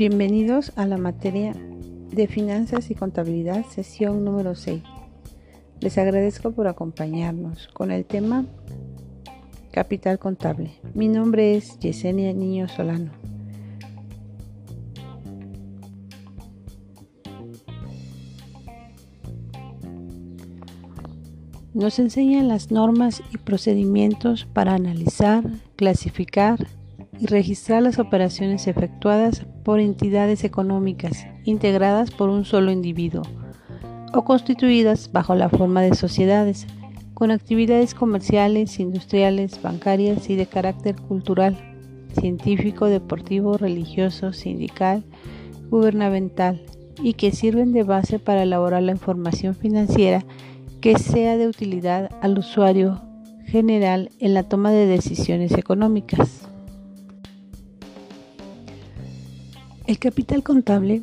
Bienvenidos 0.00 0.72
a 0.76 0.86
la 0.86 0.96
materia 0.96 1.52
de 1.52 2.26
finanzas 2.26 2.90
y 2.90 2.94
contabilidad, 2.94 3.66
sesión 3.66 4.24
número 4.24 4.54
6. 4.54 4.82
Les 5.82 5.98
agradezco 5.98 6.52
por 6.52 6.68
acompañarnos 6.68 7.68
con 7.74 7.90
el 7.90 8.06
tema 8.06 8.46
capital 9.70 10.18
contable. 10.18 10.70
Mi 10.94 11.08
nombre 11.08 11.54
es 11.54 11.78
Yesenia 11.80 12.32
Niño 12.32 12.66
Solano. 12.66 13.10
Nos 21.74 21.98
enseñan 21.98 22.48
las 22.48 22.70
normas 22.70 23.22
y 23.34 23.36
procedimientos 23.36 24.46
para 24.46 24.72
analizar, 24.72 25.44
clasificar, 25.76 26.68
y 27.20 27.26
registrar 27.26 27.82
las 27.82 27.98
operaciones 27.98 28.66
efectuadas 28.66 29.44
por 29.62 29.78
entidades 29.78 30.42
económicas 30.42 31.26
integradas 31.44 32.10
por 32.10 32.30
un 32.30 32.46
solo 32.46 32.72
individuo 32.72 33.22
o 34.14 34.24
constituidas 34.24 35.12
bajo 35.12 35.34
la 35.34 35.50
forma 35.50 35.82
de 35.82 35.94
sociedades 35.94 36.66
con 37.12 37.30
actividades 37.30 37.94
comerciales, 37.94 38.80
industriales, 38.80 39.60
bancarias 39.60 40.30
y 40.30 40.36
de 40.36 40.46
carácter 40.46 40.96
cultural, 40.96 41.58
científico, 42.18 42.86
deportivo, 42.86 43.58
religioso, 43.58 44.32
sindical, 44.32 45.04
gubernamental 45.68 46.64
y 47.02 47.12
que 47.12 47.32
sirven 47.32 47.72
de 47.72 47.82
base 47.82 48.18
para 48.18 48.44
elaborar 48.44 48.82
la 48.82 48.92
información 48.92 49.54
financiera 49.54 50.24
que 50.80 50.98
sea 50.98 51.36
de 51.36 51.46
utilidad 51.46 52.10
al 52.22 52.38
usuario 52.38 53.02
general 53.44 54.10
en 54.18 54.32
la 54.32 54.44
toma 54.44 54.70
de 54.70 54.86
decisiones 54.86 55.52
económicas. 55.52 56.49
El 59.90 59.98
capital 59.98 60.44
contable 60.44 61.02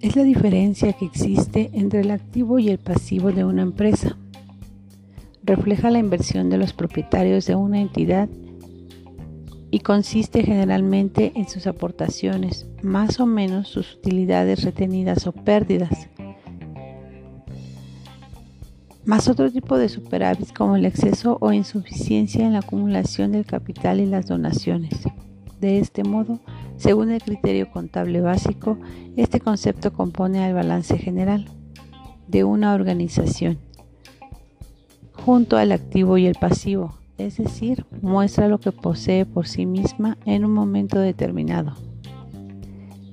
es 0.00 0.16
la 0.16 0.22
diferencia 0.22 0.94
que 0.94 1.04
existe 1.04 1.68
entre 1.74 2.00
el 2.00 2.12
activo 2.12 2.58
y 2.58 2.70
el 2.70 2.78
pasivo 2.78 3.30
de 3.30 3.44
una 3.44 3.60
empresa. 3.60 4.16
Refleja 5.42 5.90
la 5.90 5.98
inversión 5.98 6.48
de 6.48 6.56
los 6.56 6.72
propietarios 6.72 7.44
de 7.44 7.56
una 7.56 7.82
entidad 7.82 8.30
y 9.70 9.80
consiste 9.80 10.42
generalmente 10.44 11.32
en 11.36 11.46
sus 11.46 11.66
aportaciones, 11.66 12.66
más 12.80 13.20
o 13.20 13.26
menos 13.26 13.68
sus 13.68 13.96
utilidades 13.96 14.64
retenidas 14.64 15.26
o 15.26 15.32
pérdidas, 15.32 16.08
más 19.04 19.28
otro 19.28 19.52
tipo 19.52 19.76
de 19.76 19.90
superávit 19.90 20.54
como 20.54 20.76
el 20.76 20.86
exceso 20.86 21.36
o 21.38 21.52
insuficiencia 21.52 22.46
en 22.46 22.54
la 22.54 22.60
acumulación 22.60 23.32
del 23.32 23.44
capital 23.44 24.00
y 24.00 24.06
las 24.06 24.26
donaciones. 24.26 25.00
De 25.60 25.80
este 25.80 26.02
modo, 26.02 26.40
según 26.76 27.10
el 27.10 27.22
criterio 27.22 27.70
contable 27.70 28.20
básico, 28.20 28.78
este 29.16 29.40
concepto 29.40 29.92
compone 29.92 30.44
al 30.44 30.54
balance 30.54 30.98
general 30.98 31.46
de 32.28 32.44
una 32.44 32.74
organización 32.74 33.58
junto 35.12 35.56
al 35.56 35.72
activo 35.72 36.18
y 36.18 36.26
el 36.26 36.34
pasivo, 36.34 36.98
es 37.16 37.38
decir, 37.38 37.86
muestra 38.02 38.48
lo 38.48 38.58
que 38.58 38.72
posee 38.72 39.24
por 39.24 39.46
sí 39.46 39.64
misma 39.64 40.18
en 40.26 40.44
un 40.44 40.52
momento 40.52 40.98
determinado. 40.98 41.74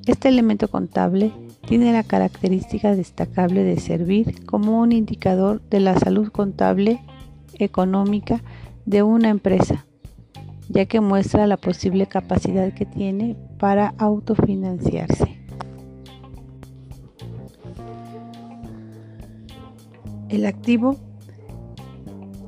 Este 0.08 0.28
elemento 0.28 0.67
contable 0.67 1.32
tiene 1.67 1.94
la 1.94 2.04
característica 2.04 2.95
destacable 2.95 3.64
de 3.64 3.80
servir 3.80 4.45
como 4.45 4.82
un 4.82 4.92
indicador 4.92 5.62
de 5.70 5.80
la 5.80 5.98
salud 5.98 6.30
contable 6.30 7.00
económica 7.59 8.42
de 8.86 9.04
una 9.04 9.30
empresa 9.30 9.86
ya 10.72 10.86
que 10.86 11.02
muestra 11.02 11.48
la 11.48 11.58
posible 11.58 12.08
capacidad 12.08 12.73
que 12.73 12.86
tiene 12.86 13.36
para 13.61 13.94
autofinanciarse. 13.99 15.38
El 20.30 20.48
activo 20.48 20.95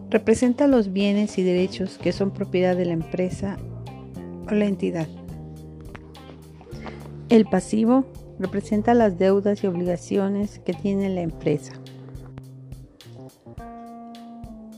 representa 0.10 0.66
los 0.66 0.92
bienes 0.92 1.38
y 1.38 1.44
derechos 1.44 2.00
que 2.00 2.14
son 2.14 2.32
propiedad 2.32 2.76
de 2.76 2.86
la 2.86 2.94
empresa 2.94 3.58
o 4.50 4.56
la 4.56 4.66
entidad. 4.66 5.08
El 7.30 7.46
pasivo 7.46 8.06
representa 8.40 8.96
las 8.96 9.20
deudas 9.20 9.64
y 9.64 9.68
obligaciones 9.68 10.58
que 10.66 10.74
tiene 10.74 11.10
la 11.10 11.22
empresa. 11.22 11.74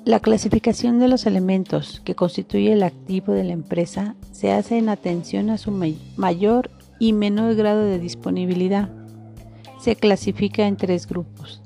La 0.06 0.20
clasificación 0.20 1.00
de 1.00 1.08
los 1.08 1.26
elementos 1.26 2.00
que 2.06 2.14
constituye 2.14 2.72
el 2.72 2.84
activo 2.84 3.34
de 3.34 3.44
la 3.44 3.54
empresa 3.54 4.14
se 4.32 4.52
hace 4.52 4.78
en 4.78 4.88
atención 4.88 5.50
a 5.50 5.58
su 5.58 5.72
mayor 5.72 6.70
y 7.00 7.12
menor 7.12 7.56
grado 7.56 7.82
de 7.82 7.98
disponibilidad. 7.98 8.88
Se 9.80 9.96
clasifica 9.96 10.68
en 10.68 10.78
tres 10.78 11.08
grupos. 11.08 11.60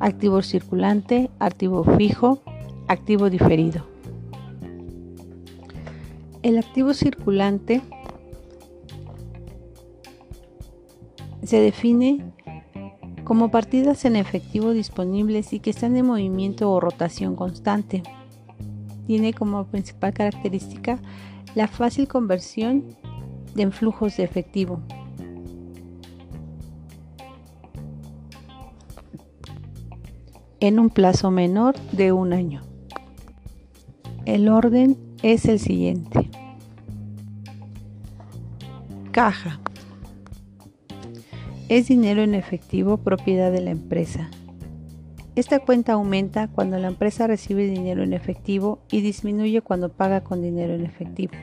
Activo 0.00 0.42
circulante, 0.42 1.30
activo 1.38 1.84
fijo, 1.96 2.42
activo 2.88 3.30
diferido. 3.30 3.86
El 6.42 6.58
activo 6.58 6.92
circulante 6.92 7.82
se 11.44 11.60
define 11.60 12.24
como 13.26 13.50
partidas 13.50 14.04
en 14.04 14.14
efectivo 14.14 14.70
disponibles 14.70 15.52
y 15.52 15.58
que 15.58 15.70
están 15.70 15.96
en 15.96 16.06
movimiento 16.06 16.70
o 16.70 16.78
rotación 16.78 17.34
constante. 17.34 18.04
Tiene 19.08 19.34
como 19.34 19.66
principal 19.66 20.14
característica 20.14 21.00
la 21.56 21.66
fácil 21.66 22.06
conversión 22.06 22.84
de 23.56 23.68
flujos 23.72 24.16
de 24.16 24.22
efectivo. 24.22 24.80
en 30.58 30.78
un 30.80 30.88
plazo 30.88 31.30
menor 31.30 31.76
de 31.92 32.12
un 32.12 32.32
año. 32.32 32.62
El 34.24 34.48
orden 34.48 34.96
es 35.22 35.44
el 35.44 35.58
siguiente. 35.58 36.30
Caja 39.12 39.60
es 41.68 41.88
dinero 41.88 42.22
en 42.22 42.34
efectivo 42.34 42.98
propiedad 42.98 43.50
de 43.50 43.60
la 43.60 43.70
empresa. 43.70 44.30
Esta 45.34 45.58
cuenta 45.58 45.94
aumenta 45.94 46.48
cuando 46.48 46.78
la 46.78 46.86
empresa 46.88 47.26
recibe 47.26 47.66
dinero 47.66 48.02
en 48.02 48.12
efectivo 48.12 48.78
y 48.90 49.00
disminuye 49.00 49.60
cuando 49.60 49.90
paga 49.90 50.22
con 50.22 50.42
dinero 50.42 50.74
en 50.74 50.86
efectivo. 50.86 51.34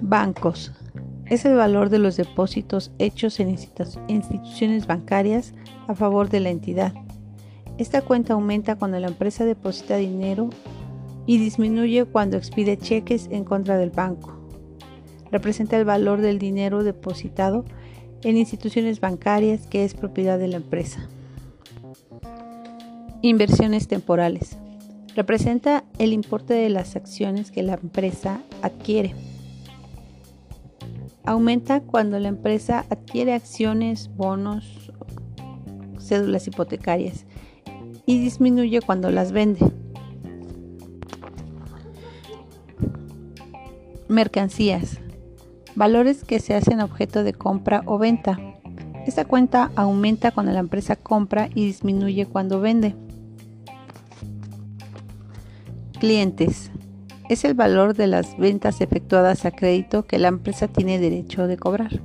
Bancos. 0.00 0.72
Es 1.26 1.44
el 1.44 1.56
valor 1.56 1.90
de 1.90 1.98
los 1.98 2.16
depósitos 2.16 2.92
hechos 2.98 3.40
en 3.40 3.56
instituciones 4.08 4.86
bancarias 4.86 5.54
a 5.88 5.94
favor 5.94 6.28
de 6.28 6.40
la 6.40 6.50
entidad. 6.50 6.92
Esta 7.78 8.02
cuenta 8.02 8.34
aumenta 8.34 8.76
cuando 8.76 9.00
la 9.00 9.08
empresa 9.08 9.44
deposita 9.44 9.96
dinero 9.96 10.50
y 11.26 11.38
disminuye 11.38 12.04
cuando 12.04 12.36
expide 12.36 12.76
cheques 12.76 13.28
en 13.32 13.44
contra 13.44 13.76
del 13.76 13.90
banco. 13.90 14.38
Representa 15.32 15.76
el 15.78 15.84
valor 15.84 16.20
del 16.20 16.38
dinero 16.38 16.84
depositado 16.84 17.64
en 18.24 18.38
instituciones 18.38 19.00
bancarias 19.00 19.66
que 19.66 19.84
es 19.84 19.94
propiedad 19.94 20.38
de 20.38 20.48
la 20.48 20.56
empresa. 20.56 21.08
Inversiones 23.22 23.86
temporales. 23.86 24.56
Representa 25.14 25.84
el 25.98 26.12
importe 26.12 26.54
de 26.54 26.70
las 26.70 26.96
acciones 26.96 27.50
que 27.50 27.62
la 27.62 27.74
empresa 27.74 28.42
adquiere. 28.62 29.14
Aumenta 31.24 31.80
cuando 31.80 32.18
la 32.18 32.28
empresa 32.28 32.84
adquiere 32.90 33.32
acciones, 33.34 34.10
bonos, 34.16 34.90
cédulas 35.98 36.46
hipotecarias 36.46 37.24
y 38.06 38.18
disminuye 38.18 38.80
cuando 38.80 39.10
las 39.10 39.32
vende. 39.32 39.60
Mercancías 44.08 44.98
valores 45.76 46.24
que 46.24 46.40
se 46.40 46.54
hacen 46.54 46.80
objeto 46.80 47.24
de 47.24 47.32
compra 47.32 47.82
o 47.86 47.98
venta. 47.98 48.38
Esta 49.06 49.24
cuenta 49.24 49.70
aumenta 49.76 50.30
cuando 50.30 50.52
la 50.52 50.60
empresa 50.60 50.96
compra 50.96 51.48
y 51.54 51.66
disminuye 51.66 52.26
cuando 52.26 52.60
vende. 52.60 52.94
Clientes. 55.98 56.70
Es 57.28 57.44
el 57.44 57.54
valor 57.54 57.94
de 57.94 58.06
las 58.06 58.36
ventas 58.36 58.80
efectuadas 58.80 59.44
a 59.44 59.50
crédito 59.50 60.04
que 60.04 60.18
la 60.18 60.28
empresa 60.28 60.68
tiene 60.68 60.98
derecho 60.98 61.46
de 61.46 61.56
cobrar. 61.56 62.00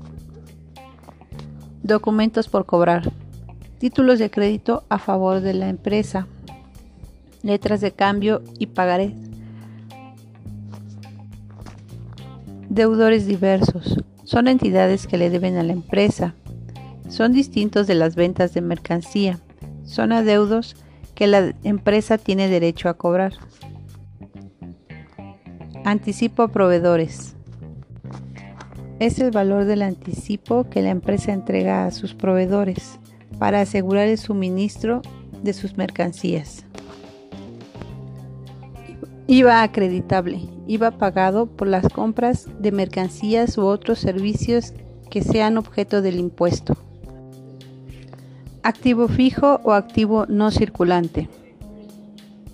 Documentos 1.83 2.47
por 2.47 2.65
cobrar. 2.65 3.11
Títulos 3.79 4.19
de 4.19 4.29
crédito 4.29 4.83
a 4.89 4.99
favor 4.99 5.41
de 5.41 5.53
la 5.53 5.69
empresa. 5.69 6.27
Letras 7.43 7.81
de 7.81 7.91
cambio 7.91 8.41
y 8.59 8.67
pagarés. 8.67 9.13
Deudores 12.69 13.25
diversos. 13.25 13.97
Son 14.23 14.47
entidades 14.47 15.07
que 15.07 15.17
le 15.17 15.31
deben 15.31 15.57
a 15.57 15.63
la 15.63 15.73
empresa. 15.73 16.35
Son 17.09 17.33
distintos 17.33 17.87
de 17.87 17.95
las 17.95 18.15
ventas 18.15 18.53
de 18.53 18.61
mercancía. 18.61 19.39
Son 19.85 20.11
adeudos 20.11 20.75
que 21.15 21.25
la 21.25 21.55
empresa 21.63 22.19
tiene 22.19 22.47
derecho 22.47 22.87
a 22.87 22.93
cobrar. 22.93 23.33
Anticipo 25.83 26.43
a 26.43 26.49
proveedores. 26.49 27.35
es 28.99 29.17
el 29.17 29.31
valor 29.31 29.65
del 29.65 29.81
anticipo 29.81 30.69
que 30.69 30.83
la 30.83 30.89
empresa 30.89 31.33
entrega 31.33 31.87
a 31.87 31.91
sus 31.91 32.13
proveedores 32.13 32.99
para 33.39 33.61
asegurar 33.61 34.07
el 34.09 34.19
suministro 34.19 35.01
de 35.41 35.53
sus 35.53 35.75
mercancías. 35.75 36.65
IVA 39.25 39.63
acreditable, 39.63 40.58
IVA 40.69 40.91
pagado 40.91 41.47
por 41.47 41.67
las 41.67 41.89
compras 41.89 42.47
de 42.59 42.71
mercancías 42.71 43.57
u 43.57 43.65
otros 43.65 43.97
servicios 43.97 44.73
que 45.09 45.23
sean 45.23 45.57
objeto 45.57 46.03
del 46.03 46.19
impuesto. 46.19 46.77
Activo 48.61 49.07
fijo 49.07 49.59
o 49.63 49.71
activo 49.71 50.27
no 50.27 50.51
circulante. 50.51 51.27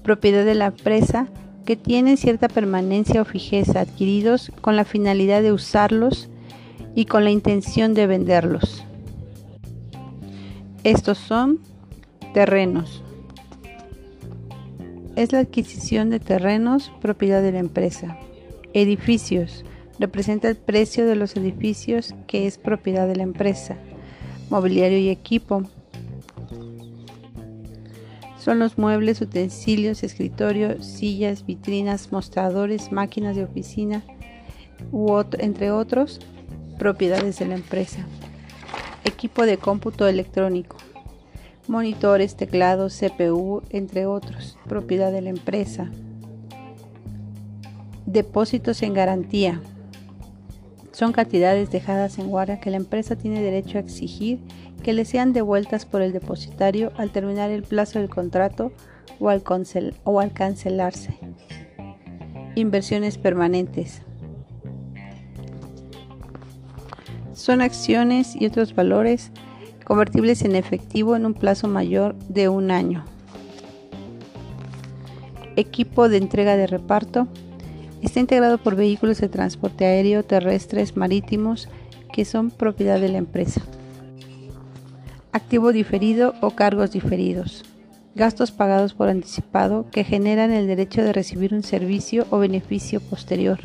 Propiedad 0.02 0.46
de 0.46 0.56
la 0.56 0.68
empresa 0.68 1.28
que 1.66 1.76
tienen 1.76 2.16
cierta 2.16 2.48
permanencia 2.48 3.22
o 3.22 3.26
fijeza 3.26 3.82
adquiridos 3.82 4.50
con 4.62 4.78
la 4.78 4.86
finalidad 4.86 5.42
de 5.42 5.52
usarlos 5.52 6.30
y 6.96 7.08
con 7.08 7.26
la 7.26 7.32
intención 7.32 7.94
de 7.94 8.08
venderlos. 8.08 8.86
Estos 10.86 11.18
son 11.18 11.60
terrenos. 12.34 13.05
Es 15.16 15.32
la 15.32 15.40
adquisición 15.40 16.10
de 16.10 16.20
terrenos 16.20 16.92
propiedad 17.02 17.42
de 17.42 17.54
la 17.54 17.60
empresa. 17.60 18.18
Edificios. 18.74 19.64
Representa 19.98 20.50
el 20.50 20.58
precio 20.58 21.06
de 21.06 21.16
los 21.16 21.38
edificios 21.38 22.14
que 22.28 22.48
es 22.48 22.58
propiedad 22.58 23.08
de 23.08 23.16
la 23.16 23.24
empresa. 23.24 23.78
Mobiliario 24.50 24.98
y 24.98 25.08
equipo. 25.08 25.64
Son 28.38 28.60
los 28.60 28.78
muebles, 28.78 29.22
utensilios, 29.22 30.04
escritorios, 30.04 30.86
sillas, 30.86 31.46
vitrinas, 31.46 32.12
mostradores, 32.12 32.92
máquinas 32.92 33.38
de 33.38 33.46
oficina, 33.46 34.04
entre 35.40 35.72
otros, 35.72 36.20
propiedades 36.78 37.40
de 37.40 37.48
la 37.48 37.56
empresa. 37.56 38.06
Equipo 39.06 39.46
de 39.46 39.58
cómputo 39.58 40.10
electrónico. 40.10 40.76
Monitores, 41.68 42.36
teclados, 42.36 43.00
CPU, 43.00 43.64
entre 43.70 44.06
otros, 44.06 44.58
propiedad 44.68 45.12
de 45.12 45.22
la 45.22 45.30
empresa. 45.30 45.90
Depósitos 48.06 48.84
en 48.84 48.94
garantía. 48.94 49.62
Son 50.92 51.12
cantidades 51.12 51.72
dejadas 51.72 52.20
en 52.20 52.30
guardia 52.30 52.60
que 52.60 52.70
la 52.70 52.78
empresa 52.78 53.16
tiene 53.16 53.42
derecho 53.42 53.78
a 53.78 53.82
exigir 53.82 54.40
que 54.84 54.94
le 54.94 55.04
sean 55.06 55.34
devueltas 55.34 55.88
por 55.88 56.04
el 56.04 56.14
depositario 56.14 56.92
al 56.98 57.10
terminar 57.10 57.50
el 57.50 57.64
plazo 57.64 57.98
del 57.98 58.10
contrato 58.10 58.72
o 59.20 59.30
al, 59.30 59.44
o 60.04 60.20
al 60.20 60.32
cancelarse. 60.32 61.18
Inversiones 62.54 63.18
permanentes. 63.18 64.04
Son 67.34 67.62
acciones 67.62 68.36
y 68.36 68.46
otros 68.46 68.76
valores 68.76 69.32
convertibles 69.86 70.42
en 70.42 70.56
efectivo 70.56 71.16
en 71.16 71.26
un 71.26 71.34
plazo 71.34 71.68
mayor 71.68 72.16
de 72.28 72.50
un 72.50 72.72
año. 72.72 73.06
Equipo 75.56 76.10
de 76.10 76.18
entrega 76.18 76.58
de 76.58 76.68
reparto. 76.68 77.28
Está 78.02 78.20
integrado 78.20 78.58
por 78.58 78.76
vehículos 78.76 79.22
de 79.22 79.30
transporte 79.30 79.86
aéreo, 79.86 80.24
terrestres, 80.24 80.98
marítimos, 80.98 81.70
que 82.12 82.26
son 82.26 82.52
propiedad 82.52 83.00
de 83.00 83.10
la 83.10 83.18
empresa 83.18 83.62
activo 85.36 85.74
diferido 85.74 86.34
o 86.40 86.52
cargos 86.52 86.92
diferidos, 86.92 87.66
gastos 88.16 88.52
pagados 88.52 88.94
por 88.94 89.10
anticipado 89.10 89.86
que 89.92 90.06
generan 90.06 90.52
el 90.52 90.66
derecho 90.66 91.04
de 91.04 91.12
recibir 91.12 91.54
un 91.54 91.62
servicio 91.62 92.26
o 92.30 92.38
beneficio 92.40 93.02
posterior. 93.02 93.60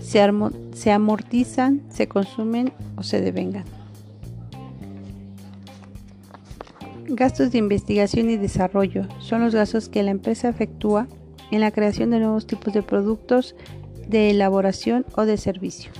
Se, 0.00 0.26
se 0.72 0.90
amortizan, 0.90 1.82
se 1.90 2.08
consumen 2.08 2.72
o 2.96 3.02
se 3.02 3.20
devengan. 3.20 3.64
Gastos 7.12 7.50
de 7.50 7.58
investigación 7.58 8.30
y 8.30 8.36
desarrollo 8.36 9.08
son 9.18 9.42
los 9.42 9.52
gastos 9.52 9.88
que 9.88 10.04
la 10.04 10.12
empresa 10.12 10.48
efectúa 10.48 11.08
en 11.50 11.60
la 11.60 11.72
creación 11.72 12.10
de 12.10 12.20
nuevos 12.20 12.46
tipos 12.46 12.72
de 12.72 12.84
productos 12.84 13.56
de 14.06 14.30
elaboración 14.30 15.04
o 15.16 15.24
de 15.24 15.36
servicio. 15.36 15.90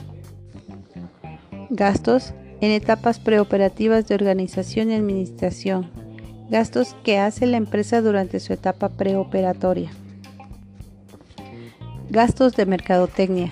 Gastos 1.69 2.33
en 2.61 2.71
etapas 2.71 3.19
preoperativas 3.19 4.07
de 4.07 4.15
organización 4.15 4.91
y 4.91 4.95
administración, 4.95 5.91
gastos 6.49 6.95
que 7.03 7.19
hace 7.19 7.47
la 7.47 7.57
empresa 7.57 8.01
durante 8.03 8.39
su 8.39 8.53
etapa 8.53 8.89
preoperatoria. 8.91 9.91
Gastos 12.09 12.55
de 12.55 12.67
mercadotecnia. 12.67 13.51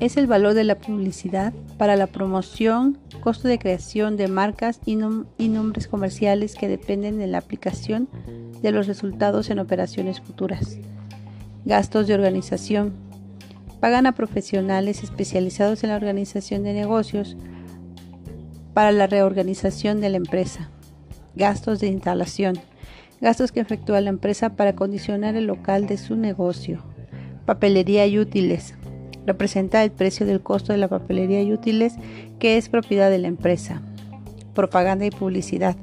Es 0.00 0.16
el 0.16 0.28
valor 0.28 0.54
de 0.54 0.62
la 0.62 0.76
publicidad 0.76 1.52
para 1.76 1.96
la 1.96 2.06
promoción, 2.06 2.98
costo 3.20 3.48
de 3.48 3.58
creación 3.58 4.16
de 4.16 4.28
marcas 4.28 4.80
y, 4.86 4.94
nombres 4.94 5.88
comerciales 5.88 6.54
que 6.54 6.68
dependen 6.68 7.18
de 7.18 7.26
la 7.26 7.38
aplicación 7.38 8.08
de 8.62 8.70
los 8.70 8.86
resultados 8.86 9.50
en 9.50 9.58
operaciones 9.58 10.20
futuras. 10.20 10.78
Gastos 11.64 12.06
de 12.06 12.14
organización 12.14 12.92
pagan 13.80 14.06
a 14.06 14.12
profesionales 14.12 15.02
especializados 15.02 15.82
en 15.82 15.90
la 15.90 15.96
organización 15.96 16.62
de 16.62 16.74
negocios 16.74 17.36
para 18.74 18.92
la 18.92 19.08
reorganización 19.08 20.00
de 20.00 20.10
la 20.10 20.18
empresa. 20.18 20.70
Gastos 21.34 21.80
de 21.80 21.88
instalación. 21.88 22.56
Gastos 23.20 23.50
que 23.50 23.58
efectúa 23.58 24.00
la 24.00 24.10
empresa 24.10 24.50
para 24.50 24.76
condicionar 24.76 25.34
el 25.34 25.46
local 25.46 25.88
de 25.88 25.98
su 25.98 26.14
negocio. 26.14 26.84
Papelería 27.46 28.06
y 28.06 28.20
útiles. 28.20 28.77
Representa 29.28 29.84
el 29.84 29.90
precio 29.90 30.24
del 30.24 30.40
costo 30.40 30.72
de 30.72 30.78
la 30.78 30.88
papelería 30.88 31.42
y 31.42 31.52
útiles 31.52 31.92
que 32.38 32.56
es 32.56 32.70
propiedad 32.70 33.10
de 33.10 33.18
la 33.18 33.28
empresa. 33.28 33.82
Propaganda 34.54 35.04
y 35.04 35.10
publicidad. 35.10 35.76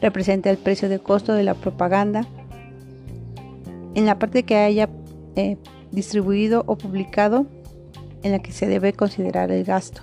Representa 0.00 0.48
el 0.48 0.56
precio 0.56 0.88
de 0.88 0.98
costo 0.98 1.34
de 1.34 1.42
la 1.42 1.52
propaganda 1.52 2.26
en 3.94 4.06
la 4.06 4.18
parte 4.18 4.44
que 4.44 4.56
haya 4.56 4.88
eh, 5.34 5.58
distribuido 5.92 6.64
o 6.66 6.78
publicado 6.78 7.44
en 8.22 8.32
la 8.32 8.38
que 8.38 8.52
se 8.52 8.66
debe 8.66 8.94
considerar 8.94 9.50
el 9.50 9.64
gasto. 9.64 10.00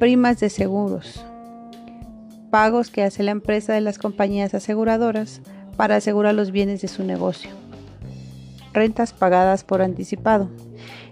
Primas 0.00 0.40
de 0.40 0.48
seguros. 0.48 1.22
Pagos 2.50 2.88
que 2.88 3.02
hace 3.02 3.22
la 3.22 3.32
empresa 3.32 3.74
de 3.74 3.82
las 3.82 3.98
compañías 3.98 4.54
aseguradoras 4.54 5.42
para 5.76 5.96
asegurar 5.96 6.34
los 6.34 6.50
bienes 6.50 6.80
de 6.80 6.88
su 6.88 7.04
negocio. 7.04 7.50
Rentas 8.72 9.12
pagadas 9.12 9.64
por 9.64 9.82
anticipado. 9.82 10.48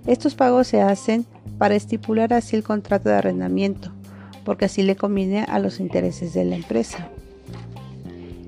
Estos 0.06 0.34
pagos 0.34 0.66
se 0.66 0.82
hacen 0.82 1.26
para 1.58 1.74
estipular 1.74 2.32
así 2.32 2.56
el 2.56 2.62
contrato 2.62 3.08
de 3.08 3.16
arrendamiento, 3.16 3.92
porque 4.44 4.64
así 4.64 4.82
le 4.82 4.96
conviene 4.96 5.44
a 5.44 5.58
los 5.58 5.80
intereses 5.80 6.34
de 6.34 6.44
la 6.44 6.56
empresa. 6.56 7.08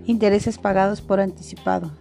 Intereses 0.06 0.58
pagados 0.58 1.00
por 1.00 1.20
anticipado. 1.20 1.92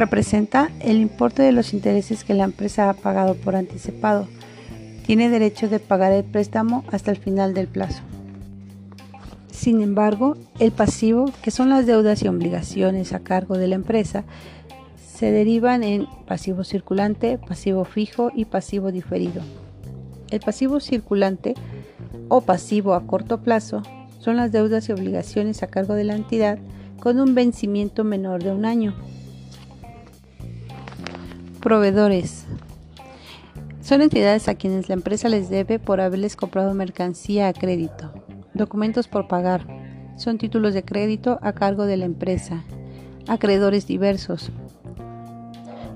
representa 0.00 0.70
el 0.80 0.96
importe 0.96 1.42
de 1.42 1.52
los 1.52 1.74
intereses 1.74 2.24
que 2.24 2.32
la 2.32 2.44
empresa 2.44 2.88
ha 2.88 2.94
pagado 2.94 3.34
por 3.34 3.54
anticipado. 3.54 4.26
Tiene 5.04 5.28
derecho 5.28 5.68
de 5.68 5.78
pagar 5.78 6.12
el 6.12 6.24
préstamo 6.24 6.84
hasta 6.90 7.10
el 7.10 7.18
final 7.18 7.52
del 7.52 7.68
plazo. 7.68 8.00
Sin 9.60 9.82
embargo, 9.82 10.38
el 10.58 10.72
pasivo, 10.72 11.30
que 11.42 11.50
son 11.50 11.68
las 11.68 11.84
deudas 11.84 12.22
y 12.22 12.28
obligaciones 12.28 13.12
a 13.12 13.20
cargo 13.20 13.58
de 13.58 13.68
la 13.68 13.74
empresa, 13.74 14.24
se 14.96 15.32
derivan 15.32 15.82
en 15.82 16.06
pasivo 16.26 16.64
circulante, 16.64 17.36
pasivo 17.36 17.84
fijo 17.84 18.30
y 18.34 18.46
pasivo 18.46 18.90
diferido. 18.90 19.42
El 20.30 20.40
pasivo 20.40 20.80
circulante 20.80 21.56
o 22.28 22.40
pasivo 22.40 22.94
a 22.94 23.06
corto 23.06 23.42
plazo 23.42 23.82
son 24.18 24.36
las 24.36 24.50
deudas 24.50 24.88
y 24.88 24.92
obligaciones 24.92 25.62
a 25.62 25.66
cargo 25.66 25.92
de 25.92 26.04
la 26.04 26.14
entidad 26.14 26.58
con 26.98 27.20
un 27.20 27.34
vencimiento 27.34 28.02
menor 28.02 28.42
de 28.42 28.52
un 28.52 28.64
año 28.64 28.94
Proveedores. 31.60 32.46
Son 33.82 34.00
entidades 34.00 34.48
a 34.48 34.54
quienes 34.54 34.88
la 34.88 34.94
empresa 34.94 35.28
les 35.28 35.50
debe 35.50 35.78
por 35.78 36.00
haberles 36.00 36.34
comprado 36.34 36.72
mercancía 36.72 37.48
a 37.48 37.52
crédito. 37.52 38.19
Documentos 38.54 39.08
por 39.08 39.28
pagar. 39.28 39.66
Son 40.16 40.36
títulos 40.36 40.74
de 40.74 40.82
crédito 40.82 41.38
a 41.42 41.52
cargo 41.52 41.86
de 41.86 41.96
la 41.96 42.04
empresa. 42.04 42.64
Acreedores 43.28 43.86
diversos. 43.86 44.50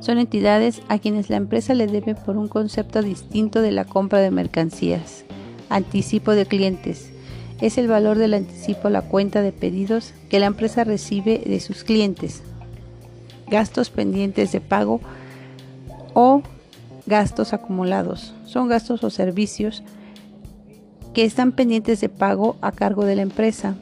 Son 0.01 0.19
entidades 0.19 0.83
a 0.89 0.99
quienes 0.99 1.31
la 1.31 1.37
empresa 1.37 1.75
le 1.75 1.87
debe 1.87 2.15
por 2.15 2.37
un 2.37 2.47
concepto 2.47 3.03
distinto 3.03 3.61
de 3.61 3.73
la 3.73 3.85
compra 3.85 4.21
de 4.21 4.31
mercancías. 4.31 5.25
Anticipo 5.69 6.33
de 6.33 6.47
clientes. 6.47 7.11
Es 7.61 7.79
el 7.79 7.89
valor 7.89 8.19
del 8.19 8.35
anticipo 8.35 8.89
a 8.89 8.91
la 8.91 9.03
cuenta 9.03 9.43
de 9.43 9.53
pedidos 9.53 10.13
que 10.29 10.39
la 10.39 10.47
empresa 10.47 10.85
recibe 10.85 11.43
de 11.45 11.59
sus 11.61 11.85
clientes. 11.85 12.43
Gastos 13.49 13.91
pendientes 13.91 14.53
de 14.53 14.61
pago 14.61 15.01
o 16.13 16.43
gastos 17.07 17.53
acumulados. 17.53 18.35
Son 18.45 18.69
gastos 18.69 19.03
o 19.05 19.11
servicios 19.11 19.83
que 21.15 21.25
están 21.25 21.53
pendientes 21.53 22.01
de 22.01 22.09
pago 22.09 22.57
a 22.61 22.73
cargo 22.73 23.05
de 23.05 23.15
la 23.15 23.23
empresa. 23.23 23.77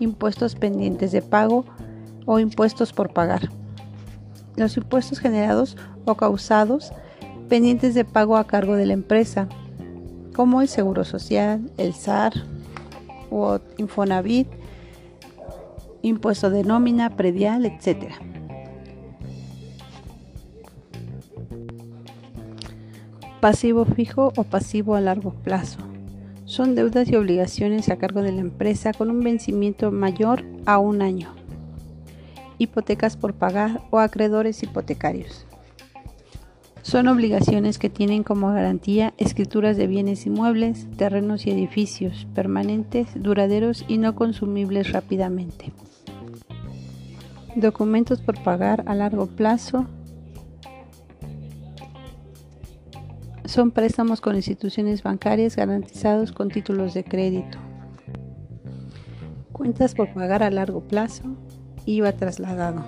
Impuestos 0.00 0.56
pendientes 0.56 1.12
de 1.12 1.22
pago 1.22 1.64
o 2.26 2.40
impuestos 2.40 2.92
por 2.92 3.12
pagar. 3.12 3.48
los 4.56 4.76
impuestos 4.76 5.18
generados 5.18 5.78
o 6.04 6.14
causados 6.14 6.92
pendientes 7.48 7.94
de 7.94 8.04
pago 8.04 8.36
a 8.36 8.46
cargo 8.46 8.76
de 8.76 8.86
la 8.86 8.92
empresa, 8.92 9.48
como 10.34 10.60
el 10.60 10.68
Seguro 10.68 11.04
Social, 11.04 11.70
el 11.78 11.94
SAR 11.94 12.32
o 13.30 13.58
Infonavit, 13.78 14.48
impuesto 16.02 16.50
de 16.50 16.64
nómina, 16.64 17.16
predial, 17.16 17.64
etc. 17.66 18.12
Pasivo 23.42 23.84
fijo 23.84 24.32
o 24.36 24.44
pasivo 24.44 24.94
a 24.94 25.00
largo 25.00 25.32
plazo. 25.32 25.80
Son 26.44 26.76
deudas 26.76 27.10
y 27.10 27.16
obligaciones 27.16 27.88
a 27.88 27.96
cargo 27.96 28.22
de 28.22 28.30
la 28.30 28.40
empresa 28.40 28.92
con 28.92 29.10
un 29.10 29.18
vencimiento 29.18 29.90
mayor 29.90 30.44
a 30.64 30.78
un 30.78 31.02
año 31.02 31.34
hipotecas 32.58 33.16
por 33.16 33.34
pagar 33.34 33.82
o 33.90 33.98
acreedores 33.98 34.62
hipotecarios. 34.62 35.44
Son 36.82 37.08
obligaciones 37.08 37.80
que 37.80 37.90
tienen 37.90 38.22
como 38.22 38.52
garantía 38.52 39.14
escrituras 39.18 39.76
de 39.76 39.88
bienes 39.88 40.24
inmuebles, 40.26 40.86
terrenos 40.96 41.44
y 41.44 41.50
edificios 41.50 42.28
permanentes, 42.36 43.08
duraderos 43.14 43.84
y 43.88 43.98
no 43.98 44.14
consumibles 44.14 44.92
rápidamente. 44.92 45.72
Documentos 47.56 48.20
por 48.20 48.40
pagar 48.44 48.84
a 48.86 48.94
largo 48.94 49.26
plazo 49.26 49.86
son 53.52 53.70
préstamos 53.70 54.22
con 54.22 54.34
instituciones 54.34 55.02
bancarias 55.02 55.56
garantizados 55.56 56.32
con 56.32 56.48
títulos 56.48 56.94
de 56.94 57.04
crédito. 57.04 57.58
Cuentas 59.52 59.94
por 59.94 60.10
pagar 60.14 60.42
a 60.42 60.50
largo 60.50 60.80
plazo 60.80 61.24
IVA 61.84 62.12
trasladado. 62.12 62.82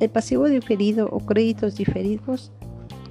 El 0.00 0.10
pasivo 0.10 0.48
diferido 0.48 1.08
o 1.08 1.20
créditos 1.20 1.76
diferidos 1.76 2.50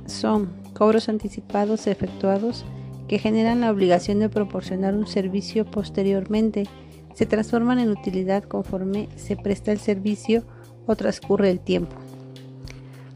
son 0.07 0.49
cobros 0.73 1.07
anticipados 1.07 1.87
efectuados 1.87 2.65
que 3.07 3.17
generan 3.17 3.61
la 3.61 3.71
obligación 3.71 4.19
de 4.19 4.27
proporcionar 4.27 4.93
un 4.93 5.07
servicio 5.07 5.63
posteriormente. 5.63 6.65
Se 7.13 7.25
transforman 7.25 7.79
en 7.79 7.91
utilidad 7.91 8.43
conforme 8.43 9.07
se 9.15 9.37
presta 9.37 9.71
el 9.71 9.79
servicio 9.79 10.43
o 10.85 10.97
transcurre 10.97 11.49
el 11.49 11.61
tiempo. 11.61 11.95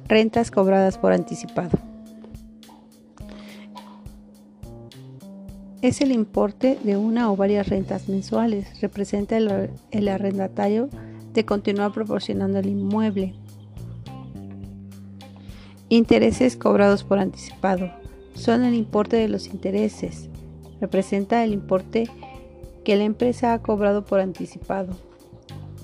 Rentas 0.08 0.52
cobradas 0.52 0.98
por 0.98 1.12
anticipado. 1.12 1.91
Es 5.82 6.00
el 6.00 6.12
importe 6.12 6.78
de 6.84 6.96
una 6.96 7.32
o 7.32 7.36
varias 7.36 7.68
rentas 7.68 8.08
mensuales. 8.08 8.80
Representa 8.82 9.36
el, 9.38 10.08
arrendatario 10.10 10.90
de 11.34 11.44
continuar 11.44 11.92
proporcionando 11.92 12.60
el 12.60 12.68
inmueble. 12.68 13.34
Intereses 15.90 16.56
cobrados 16.56 17.04
por 17.04 17.18
anticipado. 17.18 17.92
Son 18.36 18.64
el 18.64 18.76
importe 18.76 19.16
de 19.16 19.28
los 19.28 19.48
intereses. 19.48 20.30
Representa 20.80 21.44
el 21.44 21.52
importe 21.52 22.08
que 22.86 22.96
la 22.96 23.04
empresa 23.04 23.54
ha 23.54 23.64
cobrado 23.64 24.06
por 24.06 24.20
anticipado. 24.20 24.96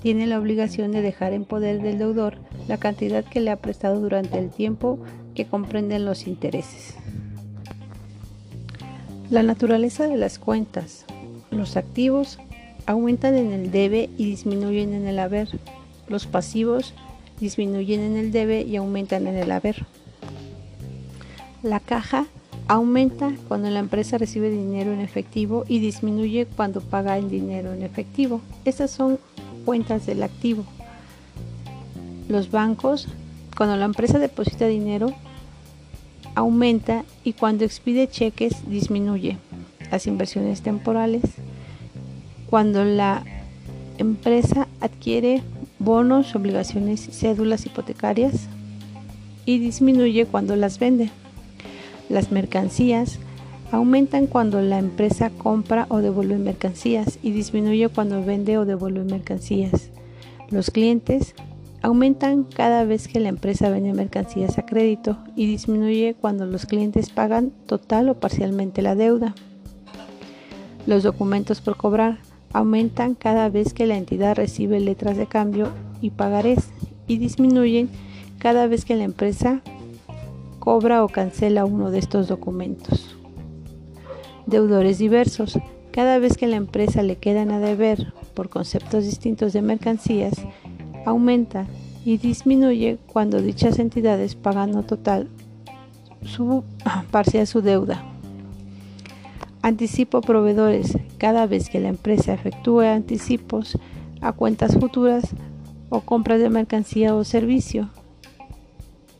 Tiene 0.00 0.28
la 0.28 0.38
obligación 0.38 0.92
de 0.92 1.02
dejar 1.02 1.32
en 1.32 1.44
poder 1.44 1.82
del 1.82 1.98
deudor 1.98 2.38
la 2.68 2.76
cantidad 2.76 3.24
que 3.24 3.40
le 3.40 3.50
ha 3.50 3.56
prestado 3.56 3.98
durante 3.98 4.38
el 4.38 4.50
tiempo 4.50 5.00
que 5.34 5.46
comprenden 5.46 6.04
los 6.04 6.28
intereses. 6.28 6.94
La 9.30 9.42
naturaleza 9.42 10.06
de 10.06 10.16
las 10.16 10.38
cuentas. 10.38 11.04
Los 11.50 11.76
activos 11.76 12.38
aumentan 12.86 13.36
en 13.36 13.52
el 13.52 13.70
debe 13.70 14.08
y 14.16 14.24
disminuyen 14.24 14.94
en 14.94 15.06
el 15.06 15.18
haber. 15.18 15.48
Los 16.08 16.26
pasivos 16.26 16.94
disminuyen 17.38 18.00
en 18.00 18.16
el 18.16 18.32
debe 18.32 18.62
y 18.62 18.76
aumentan 18.76 19.26
en 19.26 19.36
el 19.36 19.50
haber. 19.50 19.84
La 21.62 21.78
caja 21.78 22.24
aumenta 22.68 23.34
cuando 23.48 23.68
la 23.68 23.80
empresa 23.80 24.16
recibe 24.16 24.48
dinero 24.48 24.94
en 24.94 25.00
efectivo 25.00 25.66
y 25.68 25.78
disminuye 25.80 26.46
cuando 26.46 26.80
paga 26.80 27.18
en 27.18 27.28
dinero 27.28 27.74
en 27.74 27.82
efectivo. 27.82 28.40
Estas 28.64 28.90
son 28.90 29.18
cuentas 29.66 30.06
del 30.06 30.22
activo. 30.22 30.64
Los 32.30 32.50
bancos, 32.50 33.08
cuando 33.58 33.76
la 33.76 33.84
empresa 33.84 34.18
deposita 34.18 34.66
dinero, 34.66 35.12
aumenta 36.38 37.04
y 37.24 37.32
cuando 37.32 37.64
expide 37.64 38.08
cheques 38.08 38.70
disminuye. 38.70 39.38
Las 39.90 40.06
inversiones 40.06 40.62
temporales 40.62 41.22
cuando 42.48 42.84
la 42.84 43.24
empresa 43.98 44.68
adquiere 44.80 45.42
bonos, 45.80 46.36
obligaciones 46.36 47.00
cédulas 47.10 47.66
hipotecarias 47.66 48.48
y 49.46 49.58
disminuye 49.58 50.26
cuando 50.26 50.54
las 50.54 50.78
vende. 50.78 51.10
Las 52.08 52.30
mercancías 52.30 53.18
aumentan 53.72 54.28
cuando 54.28 54.62
la 54.62 54.78
empresa 54.78 55.30
compra 55.30 55.86
o 55.88 55.98
devuelve 55.98 56.38
mercancías 56.38 57.18
y 57.20 57.32
disminuye 57.32 57.88
cuando 57.88 58.24
vende 58.24 58.58
o 58.58 58.64
devuelve 58.64 59.02
mercancías. 59.02 59.90
Los 60.50 60.70
clientes 60.70 61.34
aumentan 61.88 62.44
cada 62.44 62.84
vez 62.84 63.08
que 63.08 63.18
la 63.18 63.30
empresa 63.30 63.70
vende 63.70 63.94
mercancías 63.94 64.58
a 64.58 64.66
crédito 64.66 65.16
y 65.34 65.46
disminuye 65.46 66.14
cuando 66.20 66.44
los 66.44 66.66
clientes 66.66 67.08
pagan 67.08 67.50
total 67.64 68.10
o 68.10 68.20
parcialmente 68.20 68.82
la 68.82 68.94
deuda. 68.94 69.34
Los 70.86 71.02
documentos 71.02 71.62
por 71.62 71.78
cobrar 71.78 72.18
aumentan 72.52 73.14
cada 73.14 73.48
vez 73.48 73.72
que 73.72 73.86
la 73.86 73.96
entidad 73.96 74.36
recibe 74.36 74.80
letras 74.80 75.16
de 75.16 75.26
cambio 75.26 75.70
y 76.02 76.10
pagarés 76.10 76.68
y 77.06 77.16
disminuyen 77.16 77.88
cada 78.38 78.66
vez 78.66 78.84
que 78.84 78.94
la 78.94 79.04
empresa 79.04 79.62
cobra 80.58 81.02
o 81.02 81.08
cancela 81.08 81.64
uno 81.64 81.90
de 81.90 82.00
estos 82.00 82.28
documentos. 82.28 83.16
Deudores 84.44 84.98
diversos. 84.98 85.58
Cada 85.90 86.18
vez 86.18 86.36
que 86.36 86.48
la 86.48 86.56
empresa 86.56 87.02
le 87.02 87.16
quedan 87.16 87.50
a 87.50 87.58
deber 87.60 88.12
por 88.34 88.50
conceptos 88.50 89.04
distintos 89.04 89.54
de 89.54 89.62
mercancías, 89.62 90.34
aumenta 91.08 91.66
y 92.04 92.16
disminuye 92.18 92.98
cuando 93.06 93.42
dichas 93.42 93.78
entidades 93.78 94.34
pagan 94.34 94.74
o 94.76 94.82
total 94.82 95.28
su 96.24 96.64
parcial 97.10 97.46
su 97.46 97.62
deuda. 97.62 98.02
Anticipo 99.62 100.20
proveedores. 100.20 100.96
Cada 101.18 101.46
vez 101.46 101.68
que 101.68 101.80
la 101.80 101.88
empresa 101.88 102.32
efectúe 102.32 102.80
anticipos 102.80 103.76
a 104.20 104.32
cuentas 104.32 104.76
futuras 104.78 105.24
o 105.90 106.00
compras 106.00 106.40
de 106.40 106.48
mercancía 106.48 107.14
o 107.14 107.24
servicio 107.24 107.90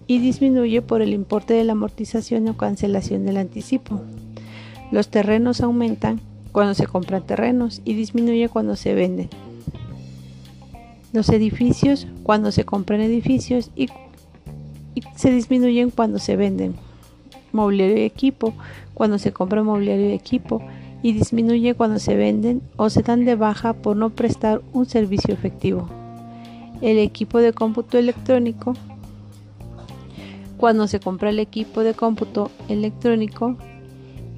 y 0.07 0.19
disminuye 0.19 0.81
por 0.81 1.03
el 1.03 1.13
importe 1.13 1.55
de 1.55 1.65
la 1.65 1.73
amortización 1.73 2.49
o 2.49 2.57
cancelación 2.57 3.27
del 3.27 3.37
anticipo. 3.37 4.01
Los 4.91 5.09
terrenos 5.09 5.61
aumentan 5.61 6.21
cuando 6.53 6.75
se 6.75 6.87
compran 6.87 7.27
terrenos 7.27 7.83
y 7.85 7.95
disminuye 7.95 8.49
cuando 8.49 8.75
se 8.75 8.95
venden. 8.95 9.29
Los 11.13 11.31
edificios 11.31 12.07
cuando 12.23 12.53
se 12.53 12.65
compran 12.65 13.01
edificios 13.01 13.71
y, 13.75 13.89
se 15.17 15.31
disminuyen 15.31 15.91
cuando 15.91 16.19
se 16.19 16.37
venden 16.37 16.75
mobiliario 17.53 17.97
y 17.99 18.03
equipo 18.03 18.53
cuando 18.95 19.19
se 19.19 19.33
compra 19.33 19.63
mobiliario 19.63 20.11
y 20.11 20.13
equipo 20.13 20.61
y 21.03 21.13
disminuye 21.13 21.75
cuando 21.75 21.99
se 21.99 22.17
venden 22.17 22.61
o 22.77 22.91
se 22.91 23.03
dan 23.03 23.25
de 23.25 23.37
baja 23.37 23.73
por 23.73 23.97
no 23.97 24.11
prestar 24.11 24.61
un 24.73 24.87
servicio 24.87 25.33
efectivo. 25.33 25.89
El 26.83 26.99
equipo 26.99 27.39
de 27.39 27.53
cómputo 27.53 27.99
electrónico 27.99 28.75
cuando 30.57 30.89
se 30.89 31.01
compra 31.01 31.31
el 31.31 31.39
equipo 31.39 31.83
de 31.83 31.95
cómputo 31.95 32.51
electrónico 32.69 33.57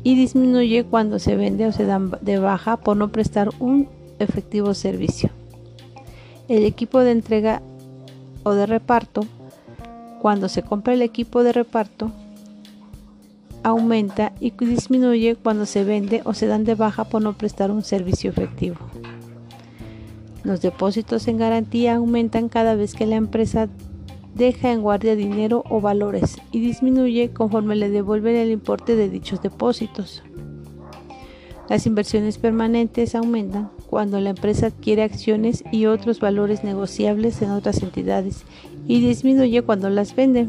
y 0.04 0.14
disminuye 0.14 0.84
cuando 0.84 1.18
se 1.18 1.34
vende 1.34 1.66
o 1.66 1.72
se 1.72 1.86
dan 1.86 2.12
de 2.20 2.38
baja 2.38 2.76
por 2.76 2.96
no 2.96 3.10
prestar 3.10 3.50
un 3.58 3.88
efectivo 4.18 4.74
servicio. 4.74 5.30
El 6.50 6.64
equipo 6.64 6.99
de 6.99 7.12
entrega 7.12 7.62
o 8.42 8.54
de 8.54 8.66
reparto 8.66 9.21
cuando 10.21 10.49
se 10.49 10.64
compra 10.64 10.95
el 10.95 11.02
equipo 11.02 11.45
de 11.45 11.52
reparto 11.52 12.11
aumenta 13.62 14.33
y 14.40 14.50
disminuye 14.50 15.37
cuando 15.37 15.64
se 15.64 15.85
vende 15.85 16.23
o 16.25 16.35
se 16.35 16.49
dan 16.49 16.64
de 16.64 16.75
baja 16.75 17.04
por 17.04 17.23
no 17.23 17.35
prestar 17.35 17.71
un 17.71 17.85
servicio 17.85 18.30
efectivo. 18.30 18.78
Los 20.42 20.61
depósitos 20.61 21.28
en 21.28 21.38
garantía 21.38 21.95
aumentan 21.95 22.49
cada 22.49 22.75
vez 22.75 22.95
que 22.95 23.07
la 23.07 23.14
empresa 23.14 23.69
deja 24.35 24.73
en 24.73 24.83
guardia 24.83 25.14
dinero 25.14 25.62
o 25.71 25.80
valores 25.80 26.37
y 26.50 26.59
disminuye 26.59 27.30
conforme 27.30 27.76
le 27.76 27.90
devuelven 27.90 28.35
el 28.35 28.50
importe 28.50 28.97
de 28.97 29.09
dichos 29.09 29.40
depósitos. 29.40 30.25
Las 31.69 31.87
inversiones 31.87 32.38
permanentes 32.38 33.14
aumentan 33.14 33.71
cuando 33.90 34.20
la 34.20 34.30
empresa 34.30 34.66
adquiere 34.66 35.02
acciones 35.02 35.64
y 35.73 35.87
otros 35.87 36.20
valores 36.20 36.62
negociables 36.62 37.42
en 37.42 37.50
otras 37.50 37.82
entidades 37.82 38.44
y 38.87 39.00
disminuye 39.00 39.62
cuando 39.62 39.90
las 39.90 40.14
vende. 40.14 40.47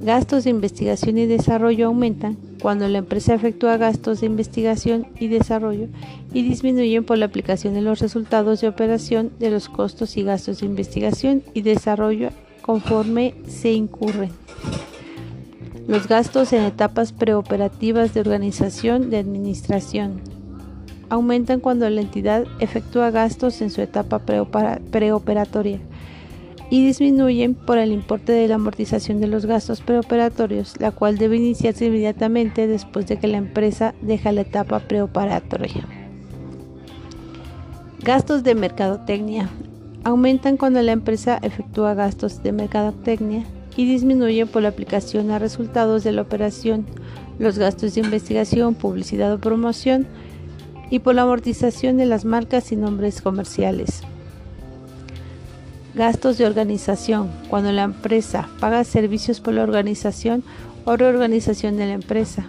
Gastos 0.00 0.44
de 0.44 0.50
investigación 0.50 1.18
y 1.18 1.26
desarrollo 1.26 1.86
aumentan 1.86 2.38
cuando 2.62 2.88
la 2.88 2.98
empresa 2.98 3.34
efectúa 3.34 3.76
gastos 3.76 4.22
de 4.22 4.26
investigación 4.26 5.06
y 5.20 5.28
desarrollo 5.28 5.88
y 6.32 6.42
disminuyen 6.42 7.04
por 7.04 7.18
la 7.18 7.26
aplicación 7.26 7.74
de 7.74 7.82
los 7.82 8.00
resultados 8.00 8.62
de 8.62 8.68
operación 8.68 9.30
de 9.38 9.50
los 9.50 9.68
costos 9.68 10.16
y 10.16 10.22
gastos 10.22 10.60
de 10.60 10.66
investigación 10.66 11.42
y 11.52 11.60
desarrollo 11.60 12.30
conforme 12.62 13.34
se 13.46 13.72
incurren. 13.72 14.30
Los 15.86 16.08
gastos 16.08 16.54
en 16.54 16.62
etapas 16.62 17.12
preoperativas 17.12 18.14
de 18.14 18.20
organización 18.20 19.10
de 19.10 19.18
administración 19.18 20.33
aumentan 21.08 21.60
cuando 21.60 21.88
la 21.90 22.00
entidad 22.00 22.44
efectúa 22.60 23.10
gastos 23.10 23.60
en 23.60 23.70
su 23.70 23.80
etapa 23.82 24.20
preoperatoria 24.20 25.80
y 26.70 26.84
disminuyen 26.84 27.54
por 27.54 27.78
el 27.78 27.92
importe 27.92 28.32
de 28.32 28.48
la 28.48 28.56
amortización 28.56 29.20
de 29.20 29.26
los 29.26 29.46
gastos 29.46 29.80
preoperatorios, 29.80 30.80
la 30.80 30.90
cual 30.90 31.18
debe 31.18 31.36
iniciarse 31.36 31.86
inmediatamente 31.86 32.66
después 32.66 33.06
de 33.06 33.18
que 33.18 33.28
la 33.28 33.36
empresa 33.36 33.94
deja 34.00 34.32
la 34.32 34.40
etapa 34.40 34.80
preoperatoria. 34.80 35.86
Gastos 38.02 38.42
de 38.42 38.54
mercadotecnia. 38.54 39.48
Aumentan 40.04 40.56
cuando 40.56 40.82
la 40.82 40.92
empresa 40.92 41.38
efectúa 41.42 41.94
gastos 41.94 42.42
de 42.42 42.52
mercadotecnia 42.52 43.44
y 43.76 43.86
disminuyen 43.86 44.48
por 44.48 44.62
la 44.62 44.68
aplicación 44.68 45.30
a 45.30 45.38
resultados 45.38 46.04
de 46.04 46.12
la 46.12 46.22
operación, 46.22 46.86
los 47.38 47.58
gastos 47.58 47.94
de 47.94 48.02
investigación, 48.02 48.74
publicidad 48.74 49.32
o 49.32 49.38
promoción 49.38 50.06
y 50.90 50.98
por 51.00 51.14
la 51.14 51.22
amortización 51.22 51.96
de 51.96 52.06
las 52.06 52.24
marcas 52.24 52.72
y 52.72 52.76
nombres 52.76 53.20
comerciales. 53.22 54.02
Gastos 55.94 56.38
de 56.38 56.46
organización. 56.46 57.30
Cuando 57.48 57.70
la 57.70 57.84
empresa 57.84 58.48
paga 58.58 58.82
servicios 58.84 59.40
por 59.40 59.54
la 59.54 59.62
organización 59.62 60.42
o 60.84 60.96
reorganización 60.96 61.76
de 61.76 61.86
la 61.86 61.92
empresa. 61.92 62.46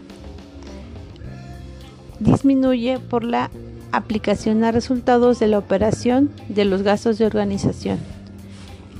Disminuye 2.20 3.00
por 3.00 3.24
la 3.24 3.52
aplicación 3.92 4.64
a 4.64 4.72
resultados 4.72 5.40
de 5.40 5.48
la 5.48 5.60
operación 5.60 6.32
de 6.50 6.66
los 6.66 6.82
gastos 6.82 7.18
de 7.18 7.26
organización. 7.26 8.00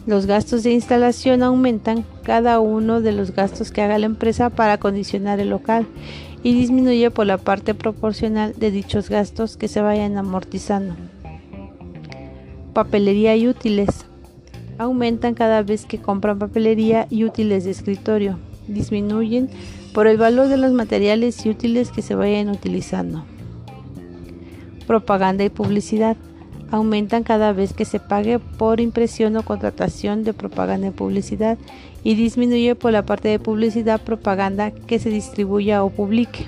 Los 0.06 0.28
gastos 0.28 0.62
de 0.62 0.72
instalación 0.72 1.42
aumentan 1.42 2.06
cada 2.24 2.60
uno 2.60 3.02
de 3.02 3.12
los 3.12 3.32
gastos 3.32 3.72
que 3.72 3.82
haga 3.82 3.98
la 3.98 4.06
empresa 4.06 4.52
para 4.52 4.74
acondicionar 4.74 5.40
el 5.40 5.50
local 5.50 5.88
y 6.46 6.54
disminuye 6.54 7.10
por 7.10 7.26
la 7.26 7.40
parte 7.40 7.74
proporcional 7.74 8.54
de 8.56 8.70
dichos 8.70 9.10
gastos 9.10 9.58
que 9.58 9.68
se 9.68 9.82
vayan 9.82 10.16
amortizando. 10.16 10.96
Papelería 12.72 13.36
y 13.36 13.48
útiles 13.48 14.06
aumentan 14.78 15.34
cada 15.34 15.64
vez 15.64 15.88
que 15.88 15.98
compran 15.98 16.38
papelería 16.38 17.08
y 17.10 17.24
útiles 17.24 17.64
de 17.64 17.72
escritorio. 17.72 18.38
Disminuyen 18.68 19.50
por 19.92 20.06
el 20.06 20.18
valor 20.18 20.48
de 20.48 20.58
los 20.58 20.72
materiales 20.72 21.44
y 21.48 21.50
útiles 21.50 21.90
que 21.90 22.04
se 22.04 22.14
vayan 22.14 22.50
utilizando. 22.50 23.26
Propaganda 24.86 25.44
y 25.44 25.50
publicidad 25.50 26.16
aumentan 26.72 27.24
cada 27.24 27.54
vez 27.54 27.74
que 27.74 27.86
se 27.86 28.00
pague 28.00 28.40
por 28.40 28.80
impresión 28.80 29.38
o 29.38 29.44
contratación 29.44 30.24
de 30.24 30.34
propaganda 30.34 30.88
y 30.88 30.92
publicidad 30.92 31.58
y 32.04 32.16
disminuye 32.16 32.76
por 32.76 32.92
la 32.92 33.06
parte 33.06 33.30
de 33.30 33.40
publicidad 33.40 34.02
propaganda 34.02 34.72
que 34.72 35.00
se 35.00 35.10
distribuya 35.10 35.84
o 35.84 35.90
publique. 35.90 36.48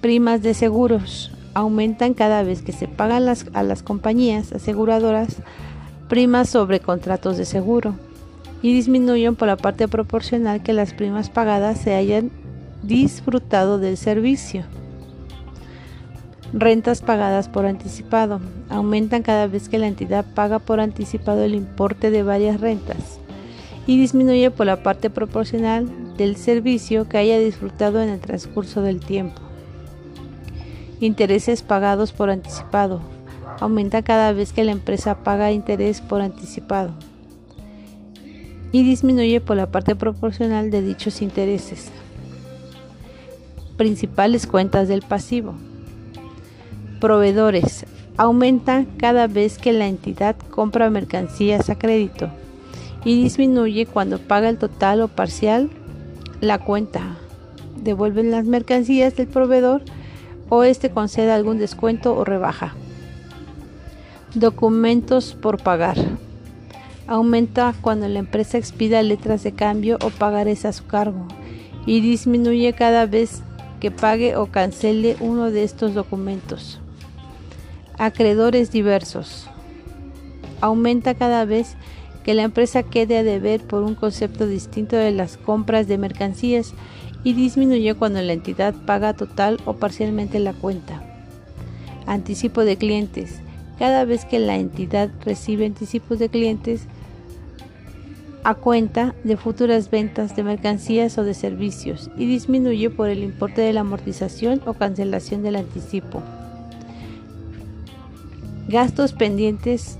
Primas 0.00 0.42
de 0.42 0.54
seguros 0.54 1.32
aumentan 1.54 2.14
cada 2.14 2.42
vez 2.42 2.62
que 2.62 2.72
se 2.72 2.88
pagan 2.88 3.24
a 3.52 3.62
las 3.62 3.82
compañías 3.82 4.52
aseguradoras 4.52 5.36
primas 6.08 6.48
sobre 6.48 6.80
contratos 6.80 7.36
de 7.36 7.44
seguro 7.44 7.94
y 8.62 8.74
disminuyen 8.74 9.34
por 9.34 9.48
la 9.48 9.56
parte 9.56 9.88
proporcional 9.88 10.62
que 10.62 10.72
las 10.72 10.92
primas 10.92 11.30
pagadas 11.30 11.80
se 11.80 11.94
hayan 11.94 12.30
disfrutado 12.82 13.78
del 13.78 13.96
servicio. 13.96 14.64
Rentas 16.52 17.00
pagadas 17.00 17.48
por 17.48 17.64
anticipado. 17.64 18.40
Aumentan 18.68 19.22
cada 19.22 19.46
vez 19.46 19.70
que 19.70 19.78
la 19.78 19.86
entidad 19.86 20.24
paga 20.34 20.58
por 20.58 20.80
anticipado 20.80 21.42
el 21.44 21.54
importe 21.54 22.10
de 22.10 22.22
varias 22.22 22.60
rentas 22.60 23.18
y 23.86 23.98
disminuye 23.98 24.50
por 24.50 24.66
la 24.66 24.82
parte 24.82 25.08
proporcional 25.08 25.88
del 26.16 26.36
servicio 26.36 27.08
que 27.08 27.16
haya 27.16 27.38
disfrutado 27.38 28.02
en 28.02 28.10
el 28.10 28.20
transcurso 28.20 28.82
del 28.82 29.00
tiempo. 29.00 29.40
Intereses 31.00 31.62
pagados 31.62 32.12
por 32.12 32.28
anticipado. 32.28 33.00
Aumenta 33.58 34.02
cada 34.02 34.32
vez 34.32 34.52
que 34.52 34.64
la 34.64 34.72
empresa 34.72 35.24
paga 35.24 35.52
interés 35.52 36.00
por 36.02 36.20
anticipado 36.20 36.92
y 38.72 38.82
disminuye 38.82 39.40
por 39.40 39.56
la 39.56 39.70
parte 39.70 39.96
proporcional 39.96 40.70
de 40.70 40.82
dichos 40.82 41.22
intereses. 41.22 41.90
Principales 43.76 44.46
cuentas 44.46 44.88
del 44.88 45.02
pasivo. 45.02 45.54
Proveedores. 47.02 47.84
Aumenta 48.16 48.86
cada 48.96 49.26
vez 49.26 49.58
que 49.58 49.72
la 49.72 49.88
entidad 49.88 50.36
compra 50.52 50.88
mercancías 50.88 51.68
a 51.68 51.76
crédito 51.76 52.30
y 53.04 53.20
disminuye 53.20 53.86
cuando 53.86 54.20
paga 54.20 54.48
el 54.48 54.56
total 54.56 55.00
o 55.00 55.08
parcial 55.08 55.68
la 56.40 56.60
cuenta. 56.60 57.16
Devuelven 57.74 58.30
las 58.30 58.44
mercancías 58.44 59.16
del 59.16 59.26
proveedor 59.26 59.82
o 60.48 60.62
este 60.62 60.92
concede 60.92 61.32
algún 61.32 61.58
descuento 61.58 62.14
o 62.14 62.24
rebaja. 62.24 62.76
Documentos 64.36 65.34
por 65.34 65.60
pagar. 65.60 65.96
Aumenta 67.08 67.74
cuando 67.80 68.06
la 68.06 68.20
empresa 68.20 68.58
expida 68.58 69.02
letras 69.02 69.42
de 69.42 69.50
cambio 69.50 69.98
o 70.04 70.10
pagarés 70.10 70.64
a 70.64 70.72
su 70.72 70.86
cargo 70.86 71.26
y 71.84 72.00
disminuye 72.00 72.74
cada 72.74 73.06
vez 73.06 73.42
que 73.80 73.90
pague 73.90 74.36
o 74.36 74.46
cancele 74.46 75.16
uno 75.18 75.50
de 75.50 75.64
estos 75.64 75.94
documentos. 75.94 76.78
Acreedores 78.02 78.72
diversos. 78.72 79.46
Aumenta 80.60 81.14
cada 81.14 81.44
vez 81.44 81.76
que 82.24 82.34
la 82.34 82.42
empresa 82.42 82.82
quede 82.82 83.18
a 83.18 83.22
deber 83.22 83.60
por 83.60 83.84
un 83.84 83.94
concepto 83.94 84.48
distinto 84.48 84.96
de 84.96 85.12
las 85.12 85.36
compras 85.36 85.86
de 85.86 85.98
mercancías 85.98 86.74
y 87.22 87.34
disminuye 87.34 87.94
cuando 87.94 88.20
la 88.20 88.32
entidad 88.32 88.74
paga 88.86 89.14
total 89.14 89.60
o 89.66 89.74
parcialmente 89.74 90.40
la 90.40 90.52
cuenta. 90.52 91.00
Anticipo 92.04 92.64
de 92.64 92.76
clientes. 92.76 93.38
Cada 93.78 94.04
vez 94.04 94.24
que 94.24 94.40
la 94.40 94.56
entidad 94.56 95.08
recibe 95.24 95.64
anticipos 95.64 96.18
de 96.18 96.28
clientes 96.28 96.88
a 98.42 98.54
cuenta 98.54 99.14
de 99.22 99.36
futuras 99.36 99.92
ventas 99.92 100.34
de 100.34 100.42
mercancías 100.42 101.18
o 101.18 101.22
de 101.22 101.34
servicios 101.34 102.10
y 102.16 102.26
disminuye 102.26 102.90
por 102.90 103.10
el 103.10 103.22
importe 103.22 103.60
de 103.60 103.72
la 103.72 103.82
amortización 103.82 104.60
o 104.66 104.74
cancelación 104.74 105.44
del 105.44 105.54
anticipo. 105.54 106.20
Gastos 108.72 109.12
pendientes 109.12 109.98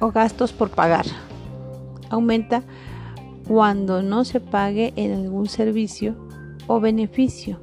o 0.00 0.10
gastos 0.10 0.52
por 0.52 0.68
pagar. 0.68 1.06
Aumenta 2.10 2.62
cuando 3.48 4.02
no 4.02 4.26
se 4.26 4.38
pague 4.38 4.92
en 4.96 5.14
algún 5.14 5.48
servicio 5.48 6.14
o 6.66 6.78
beneficio 6.78 7.58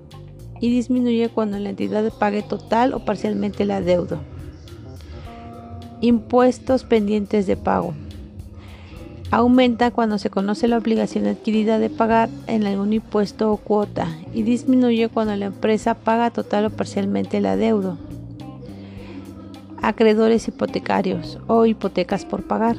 y 0.60 0.72
disminuye 0.72 1.30
cuando 1.30 1.60
la 1.60 1.70
entidad 1.70 2.12
pague 2.18 2.42
total 2.42 2.96
o 2.96 3.06
parcialmente 3.06 3.64
la 3.66 3.80
deuda. 3.80 4.20
Impuestos 6.02 6.84
pendientes 6.84 7.46
de 7.46 7.56
pago. 7.56 7.94
Aumenta 9.30 9.92
cuando 9.92 10.18
se 10.18 10.32
conoce 10.32 10.68
la 10.68 10.80
obligación 10.80 11.28
adquirida 11.28 11.78
de 11.78 11.92
pagar 11.92 12.32
en 12.48 12.66
algún 12.66 12.92
impuesto 12.92 13.52
o 13.52 13.58
cuota 13.58 14.08
y 14.34 14.42
disminuye 14.42 15.10
cuando 15.10 15.36
la 15.36 15.46
empresa 15.46 15.94
paga 15.94 16.32
total 16.32 16.66
o 16.66 16.70
parcialmente 16.72 17.40
la 17.40 17.56
deuda. 17.56 17.98
Acreedores 19.84 20.48
hipotecarios 20.48 21.38
o 21.48 21.66
hipotecas 21.66 22.24
por 22.26 22.44
pagar 22.44 22.78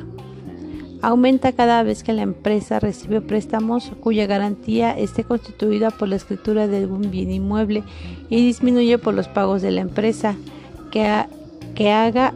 aumenta 1.03 1.53
cada 1.53 1.83
vez 1.83 2.03
que 2.03 2.15
la 2.15 2.23
empresa 2.23 2.81
recibe 2.81 3.21
préstamos 3.21 3.93
cuya 4.01 4.27
garantía 4.27 4.97
esté 4.99 5.23
constituida 5.23 5.91
por 5.91 6.09
la 6.09 6.17
escritura 6.17 6.67
de 6.67 6.79
algún 6.79 7.11
bien 7.11 7.31
inmueble 7.31 7.83
y 8.31 8.47
disminuye 8.47 8.97
por 8.97 9.13
los 9.13 9.29
pagos 9.29 9.61
de 9.61 9.71
la 9.71 9.83
empresa 9.83 10.35
que, 10.91 11.27
que 11.75 11.93
haga 11.93 12.33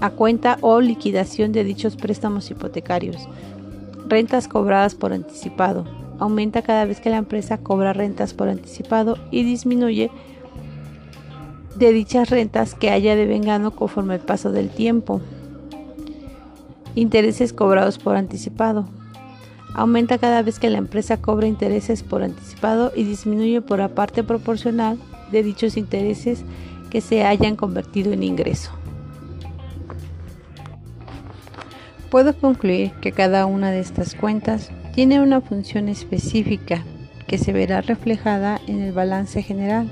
a 0.00 0.08
cuenta 0.08 0.56
o 0.62 0.80
liquidación 0.80 1.52
de 1.52 1.62
dichos 1.62 1.96
préstamos 1.96 2.50
hipotecarios. 2.50 3.28
Rentas 4.08 4.48
cobradas 4.48 4.94
por 4.94 5.12
anticipado. 5.12 5.84
Aumenta 6.18 6.62
cada 6.62 6.86
vez 6.86 7.00
que 7.00 7.10
la 7.10 7.18
empresa 7.18 7.58
cobra 7.58 7.92
rentas 7.92 8.32
por 8.32 8.48
anticipado 8.48 9.18
y 9.30 9.44
disminuye 9.44 10.10
de 11.76 11.92
dichas 11.92 12.30
rentas 12.30 12.74
que 12.74 12.90
haya 12.90 13.16
devengado 13.16 13.70
conforme 13.70 14.14
el 14.14 14.20
paso 14.20 14.52
del 14.52 14.68
tiempo. 14.70 15.20
Intereses 16.94 17.52
cobrados 17.52 17.98
por 17.98 18.16
anticipado. 18.16 18.86
Aumenta 19.74 20.18
cada 20.18 20.42
vez 20.42 20.58
que 20.58 20.70
la 20.70 20.78
empresa 20.78 21.18
cobra 21.18 21.46
intereses 21.46 22.02
por 22.02 22.22
anticipado 22.22 22.92
y 22.94 23.04
disminuye 23.04 23.60
por 23.60 23.78
la 23.78 23.88
parte 23.88 24.24
proporcional 24.24 24.98
de 25.30 25.42
dichos 25.42 25.76
intereses 25.76 26.44
que 26.90 27.00
se 27.00 27.24
hayan 27.24 27.54
convertido 27.54 28.12
en 28.12 28.24
ingreso. 28.24 28.72
Puedo 32.10 32.36
concluir 32.36 32.90
que 33.00 33.12
cada 33.12 33.46
una 33.46 33.70
de 33.70 33.78
estas 33.78 34.16
cuentas 34.16 34.70
tiene 34.94 35.20
una 35.20 35.40
función 35.40 35.88
específica 35.88 36.82
que 37.28 37.38
se 37.38 37.52
verá 37.52 37.80
reflejada 37.80 38.60
en 38.66 38.80
el 38.80 38.92
balance 38.92 39.40
general 39.42 39.88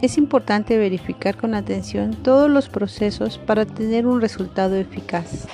es 0.00 0.18
importante 0.18 0.78
verificar 0.78 1.36
con 1.36 1.54
atención 1.54 2.14
todos 2.22 2.50
los 2.50 2.68
procesos 2.68 3.38
para 3.38 3.66
tener 3.66 4.06
un 4.06 4.20
resultado 4.20 4.76
eficaz. 4.76 5.46